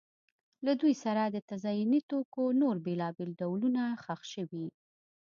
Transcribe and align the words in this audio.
له 0.65 0.71
دوی 0.81 0.93
سره 1.03 1.21
د 1.25 1.37
تزیني 1.49 2.01
توکو 2.09 2.43
نور 2.61 2.75
بېلابېل 2.85 3.29
ډولونه 3.39 3.81
ښخ 4.03 4.21
شوي 4.33 4.67